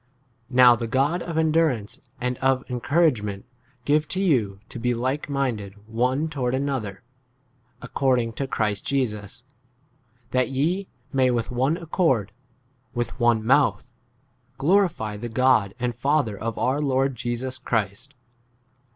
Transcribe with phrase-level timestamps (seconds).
[0.49, 3.45] Now the God of endurance and of encourage ment
[3.85, 7.03] give to you to be like minded one toward another,
[7.83, 9.43] according to 6 Christ Jesus;
[10.31, 12.31] that ye may with one accord,
[12.95, 13.85] with one mouth,
[14.57, 18.15] glorify the God and Father of our Lord 7 Jesus Christ.